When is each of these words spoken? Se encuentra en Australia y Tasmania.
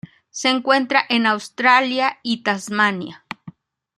Se 0.31 0.49
encuentra 0.49 1.05
en 1.09 1.27
Australia 1.27 2.17
y 2.23 2.41
Tasmania. 2.41 3.23